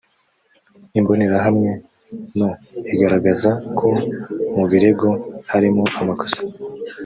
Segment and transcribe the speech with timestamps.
[0.99, 1.69] imbonerahamwe
[2.37, 2.49] no
[2.85, 3.89] iragaragaza ko
[4.55, 5.09] mu birego
[5.51, 6.39] harimo amakosa.